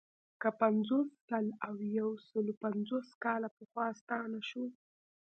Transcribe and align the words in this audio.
که 0.41 0.49
پنځوس، 0.61 1.09
سل 1.27 1.45
او 1.67 1.75
یو 1.99 2.09
سلو 2.29 2.53
پنځوس 2.63 3.07
کاله 3.23 3.49
پخوا 3.57 3.85
ستانه 4.01 4.39
شو. 4.49 4.65